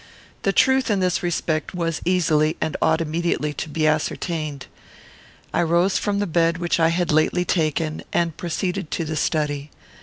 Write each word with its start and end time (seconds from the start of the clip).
The 0.41 0.51
truth, 0.51 0.89
in 0.89 0.99
this 0.99 1.21
respect, 1.21 1.75
was 1.75 2.01
easily 2.05 2.57
and 2.59 2.75
ought 2.81 3.01
immediately 3.01 3.53
to 3.53 3.69
be 3.69 3.85
ascertained. 3.85 4.65
I 5.53 5.61
rose 5.61 5.99
from 5.99 6.17
the 6.17 6.25
bed 6.25 6.57
which 6.57 6.79
I 6.79 6.87
had 6.89 7.11
lately 7.11 7.45
taken, 7.45 8.01
and 8.11 8.35
proceeded 8.35 8.89
to 8.89 9.05
the 9.05 9.15
study. 9.15 9.69